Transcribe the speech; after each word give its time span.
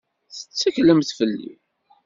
Tetteklemt 0.35 1.09
fell-i? 1.17 1.51